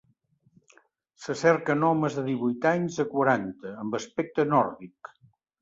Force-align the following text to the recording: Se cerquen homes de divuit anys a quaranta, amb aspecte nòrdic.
Se 1.25 1.35
cerquen 1.41 1.85
homes 1.89 2.17
de 2.21 2.25
divuit 2.29 2.67
anys 2.71 2.99
a 3.05 3.07
quaranta, 3.13 3.77
amb 3.85 4.01
aspecte 4.03 4.51
nòrdic. 4.57 5.17